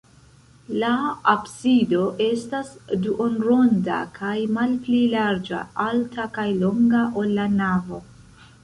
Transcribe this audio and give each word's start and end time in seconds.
La 0.83 0.93
absido 1.33 2.07
estas 2.29 2.71
duonronda 3.05 4.01
kaj 4.19 4.35
malpli 4.57 5.03
larĝa, 5.15 5.61
alta 5.89 6.29
kaj 6.41 6.49
longa, 6.65 7.09
ol 7.23 7.35
la 7.39 7.49
navo. 7.63 8.07